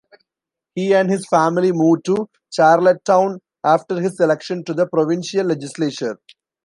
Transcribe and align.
He 0.73 0.95
and 0.95 1.11
his 1.11 1.27
family 1.27 1.71
moved 1.71 2.05
to 2.05 2.27
Charlottetown 2.51 3.39
after 3.63 4.01
his 4.01 4.19
election 4.19 4.63
to 4.63 4.73
the 4.73 4.87
provincial 4.87 5.45
legislature. 5.45 6.17